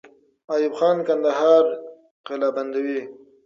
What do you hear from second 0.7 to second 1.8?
خان کندهار